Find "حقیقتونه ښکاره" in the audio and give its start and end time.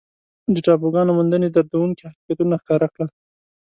2.11-2.87